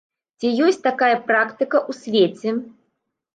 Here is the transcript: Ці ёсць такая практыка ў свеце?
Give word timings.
Ці 0.39 0.47
ёсць 0.67 0.79
такая 0.87 1.11
практыка 1.27 1.77
ў 1.89 1.99
свеце? 2.01 2.57